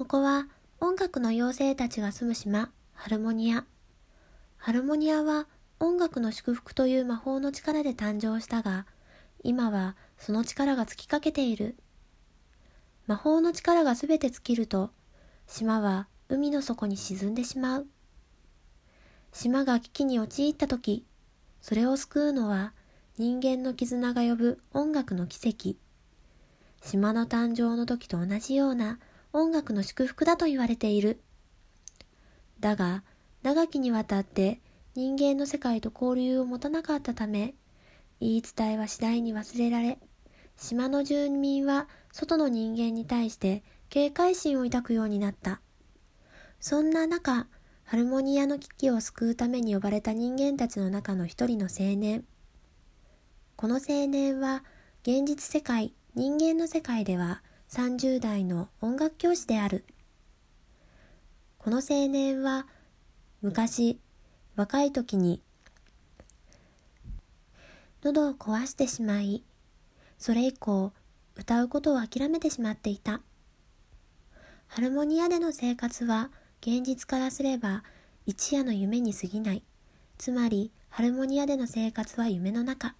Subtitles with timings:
[0.00, 0.46] ここは
[0.80, 3.66] 音楽の妖精たちが住む島、ハルモニア。
[4.56, 5.46] ハルモニアは
[5.78, 8.86] 音楽の祝福という魔法の力で誕生したが、
[9.44, 11.76] 今はその力が尽きかけている。
[13.06, 14.90] 魔法の力がすべて尽きると、
[15.46, 17.86] 島は海の底に沈んでしまう。
[19.34, 21.04] 島が危機に陥った時、
[21.60, 22.72] それを救うのは
[23.18, 25.76] 人間の絆が呼ぶ音楽の奇跡。
[26.80, 28.98] 島の誕生の時と同じような
[29.32, 31.20] 音楽の祝福だと言われている。
[32.58, 33.04] だが、
[33.42, 34.60] 長きにわたって
[34.94, 37.54] 人間の世界と交流を持たなかったため、
[38.20, 39.98] 言い伝えは次第に忘れられ、
[40.56, 45.60] 島の住民は外の人間に対して警戒心を抱くようになった。
[46.58, 47.46] そんな中、
[47.84, 52.24] ハルモニアの危機を救うために呼ばれた人間たちの中の一人の青年。
[53.56, 54.64] この青年は
[55.02, 59.84] 現実世界、人間の世界では30代の音楽教師である。
[61.58, 62.66] この青年は
[63.42, 64.00] 昔
[64.56, 65.40] 若い時に
[68.02, 69.44] 喉を壊してしまい、
[70.18, 70.92] それ以降
[71.36, 73.20] 歌うことを諦めてしまっていた。
[74.66, 77.84] ハルモニアでの生活は現実からすれば
[78.26, 79.62] 一夜の夢に過ぎない。
[80.18, 82.96] つまり、ハルモニアでの生活は夢の中。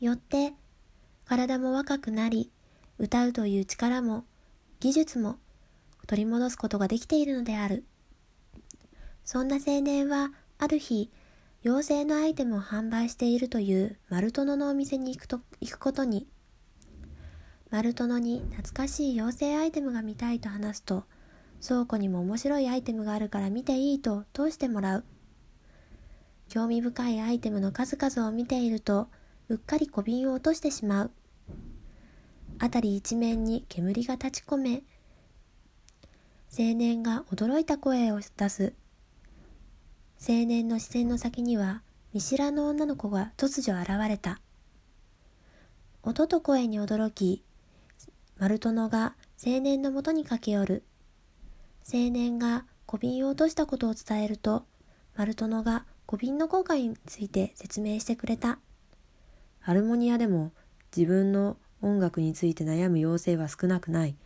[0.00, 0.52] よって、
[1.24, 2.50] 体も若くなり、
[2.98, 4.24] 歌うという力も、
[4.80, 5.38] 技術も
[6.06, 7.84] 取り戻すことができているのである。
[9.24, 11.10] そんな青年は、ある日、
[11.64, 16.26] 妖精のアイテムを販売しているというマルトノのお店に行くと行くことに、
[17.70, 21.04] マルトノに懐かしい妖精アイテムが見たいと話すと、
[21.66, 25.04] 倉庫にも面白いアイテムがあるから見ていいと通してもらう。
[26.48, 29.08] 興味深いアイテムの数々を見ていると、
[29.48, 31.10] うっかり小瓶を落としてしまう。
[32.60, 34.82] 辺り一面に煙が立ち込め、
[36.58, 38.74] 青年が驚いた声を出す。
[40.20, 41.82] 青年の視線の先には
[42.14, 44.40] 見知らぬ女の子が突如現れた。
[46.02, 47.44] 音と声に驚き、
[48.38, 50.84] マルトノが青年のもとに駆け寄る。
[51.92, 54.64] 青年が小瓶を落としたことを伝えると、
[55.14, 58.58] マルトノが小瓶の効果について説明してくれた。
[59.60, 60.52] ハルモニアでも
[60.96, 61.56] 自分の
[61.86, 64.16] 音楽について悩む妖精は少なくない。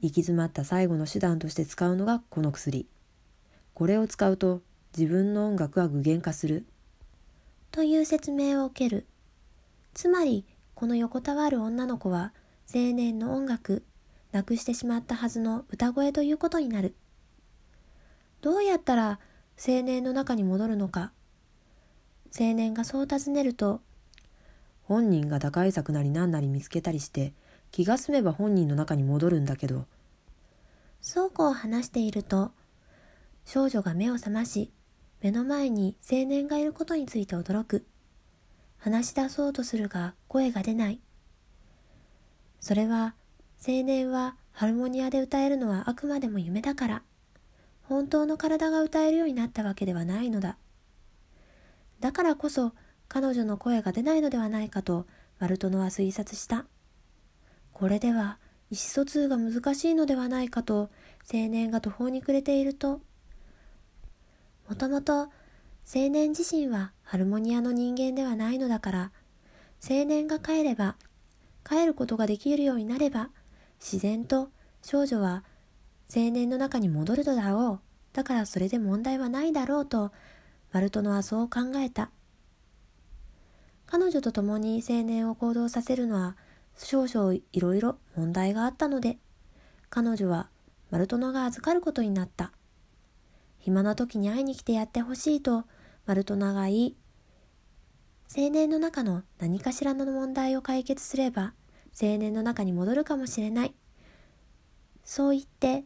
[0.00, 2.86] 行き詰まった最後の手段として使うのがこの薬。
[3.74, 4.60] これを使うと
[4.96, 6.66] 自分の音楽は具現化する。
[7.70, 9.06] という説明を受ける。
[9.94, 12.32] つまり、この横たわる女の子は
[12.74, 13.84] 青年の音楽、
[14.32, 16.94] なくしてしまったはずの歌声ということになる。
[18.40, 19.20] どうやったら
[19.56, 21.12] 青年の中に戻るのか。
[22.36, 23.80] 青年がそう尋ねると、
[24.84, 27.32] 本人が打開策なり何なり見つけたりして、
[27.70, 29.86] 気が済めば本人の中に戻るんだけど。
[31.02, 32.52] 倉庫を話していると、
[33.44, 34.70] 少女が目を覚まし、
[35.20, 37.86] 目の前に青年がいることについて驚く。
[38.78, 41.00] 話し出そうとするが声が出ない。
[42.60, 43.14] それは
[43.66, 47.02] 青年はハルモニアで歌えるのはあくまでも夢だから、
[47.84, 50.58] 本当の体が歌えるようになったわけではないのだ。
[52.00, 52.74] だからこそ
[53.08, 55.06] 彼女の声が出ないのではないかと
[55.38, 56.66] マルトノは推察した。
[57.72, 58.38] これでは
[58.70, 60.90] 意思疎通が難しいのではないかと
[61.32, 63.00] 青年が途方に暮れていると、
[64.68, 65.28] もともと
[65.86, 69.12] 青年自身はハルモニアの人間ではないのだから、
[69.86, 70.96] 青年が帰れば、
[71.68, 73.30] 帰ることができるようになれば、
[73.78, 74.48] 自然と
[74.82, 75.44] 少女は
[76.14, 78.16] 青年の中に戻るのだろう。
[78.16, 80.10] だからそれで問題はないだろうと、
[80.72, 82.10] マルトノはそう考えた。
[83.96, 86.36] 彼女と共に青年を行動させるのは
[86.76, 89.18] 少々いろいろ問題があったので、
[89.88, 90.48] 彼女は
[90.90, 92.50] マルトノが預かることになった。
[93.60, 95.62] 暇な時に会いに来てやってほしいと
[96.06, 96.96] マルトノが言い、
[98.36, 101.54] 青年の中の何かしらの問題を解決すれば
[101.92, 103.74] 青年の中に戻るかもしれない。
[105.04, 105.84] そう言って、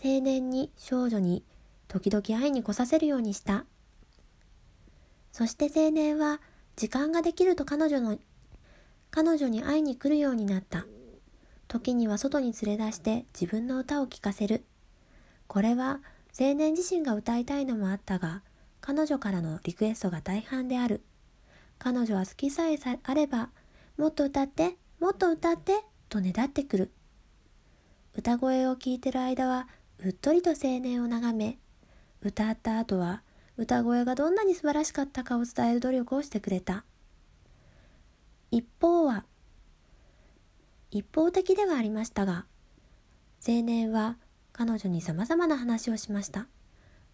[0.00, 1.42] 青年に少女に
[1.88, 3.64] 時々会いに来させるようにした。
[5.32, 6.40] そして青年は
[6.78, 8.18] 時間ができると彼女の、
[9.10, 10.86] 彼女に会いに来るようになった。
[11.66, 14.64] 時には外に連れ出して自分の歌を聴かせる。
[15.48, 15.98] これは
[16.38, 18.44] 青年自身が歌いたいのもあったが、
[18.80, 21.02] 彼女からのリクエストが大半である。
[21.80, 23.50] 彼女は好きさえさあれば
[23.96, 26.92] もっと歌って、もっと歌って、とねだってくる。
[28.14, 29.66] 歌声を聞いてる間は、
[29.98, 31.58] うっとりと青年を眺め、
[32.22, 33.24] 歌った後は、
[33.58, 36.84] 歌声がどんなに素晴らしかったかを伝える努力をしてくれた。
[38.52, 39.24] 一方は、
[40.92, 42.46] 一方的ではありましたが、
[43.46, 44.16] 青年は
[44.52, 46.46] 彼女に様々な話をしました。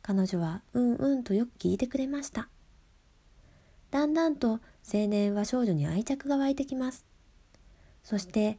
[0.00, 2.48] 彼女はうんうんとよく聞いてくれました。
[3.90, 4.60] だんだんと
[4.92, 7.04] 青年は少女に愛着が湧いてきます。
[8.02, 8.58] そして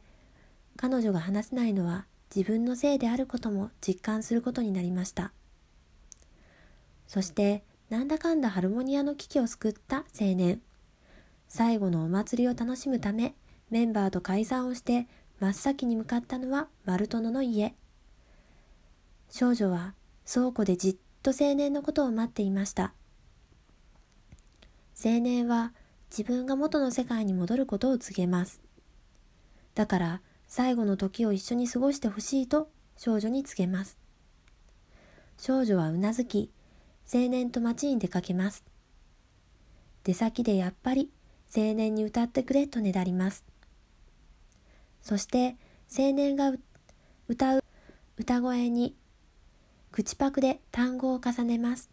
[0.76, 5.32] 彼女が話せないのは自分のせいであることも実感することになりました。
[7.08, 10.62] そしてなんだかんだハルモニアの危機を救った青年。
[11.46, 13.34] 最後のお祭りを楽しむため
[13.68, 15.06] メンバーと解散をして
[15.40, 17.74] 真っ先に向かったのはマルトノの家。
[19.28, 19.92] 少女は
[20.26, 22.94] 倉庫でじっと青年のことを待っていました。
[25.04, 25.74] 青年は
[26.10, 28.62] 自分が元の世界に戻ることを告げます。
[29.74, 33.98] だから最後の時を一緒に過ごしてほしいと少女に告げます。
[35.36, 36.50] 少女はうなずき、
[37.14, 38.64] 青年と町に出かけます。
[40.02, 41.10] 出先でやっぱり
[41.54, 43.44] 青年に歌ってくれとねだります。
[45.02, 45.56] そして
[45.94, 46.52] 青年が
[47.28, 47.64] 歌う
[48.16, 48.96] 歌声に
[49.90, 51.90] 口パクで単語を重ねます。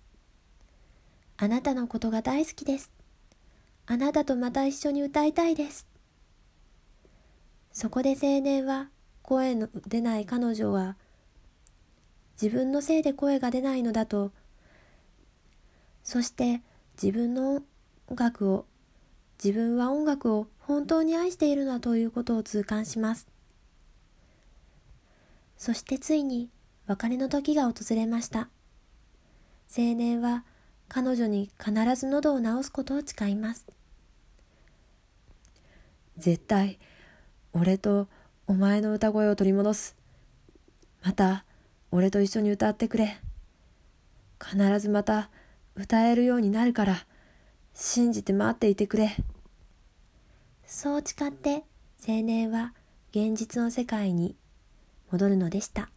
[1.36, 2.92] あなたのことが大好きです。
[3.88, 5.86] あなたとまた一緒に歌いたいです。
[7.74, 8.89] そこで青年は
[9.22, 10.95] 声の出ない彼女は
[12.42, 14.31] 自分のせいで声が出ないのだと
[16.10, 16.64] そして
[17.00, 17.62] 自分の
[18.08, 18.66] 音楽を
[19.38, 23.28] 自分は音楽を本当に愛しているのだということを痛感します。
[25.56, 26.50] そしてついに
[26.88, 28.50] 別れの時が訪れました。
[29.70, 30.46] 青年は
[30.88, 33.68] 彼女に必ず喉を治すことを誓います。
[36.18, 36.80] 絶対
[37.54, 38.08] 俺と
[38.48, 39.96] お前の歌声を取り戻す。
[41.04, 41.46] また
[41.92, 43.20] 俺と一緒に歌ってくれ。
[44.44, 45.30] 必ずまた
[45.80, 47.06] 歌えるようになるから
[47.74, 49.16] 信じて待っていてくれ。
[50.66, 51.64] そう誓って
[52.06, 52.74] 青年は
[53.12, 54.36] 現実の世界に
[55.10, 55.90] 戻るのでした。